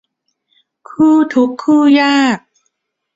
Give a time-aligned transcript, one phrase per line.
[0.89, 2.37] คู่ทุกข์คู่ยาก